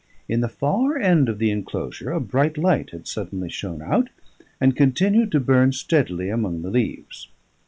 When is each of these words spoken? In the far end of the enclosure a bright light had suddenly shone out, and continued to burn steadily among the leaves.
In 0.27 0.39
the 0.41 0.49
far 0.49 0.97
end 0.97 1.29
of 1.29 1.37
the 1.37 1.51
enclosure 1.51 2.09
a 2.11 2.19
bright 2.19 2.57
light 2.57 2.89
had 2.89 3.05
suddenly 3.05 3.49
shone 3.51 3.83
out, 3.83 4.09
and 4.59 4.75
continued 4.75 5.31
to 5.33 5.39
burn 5.39 5.73
steadily 5.73 6.29
among 6.29 6.63
the 6.63 6.71
leaves. 6.71 7.27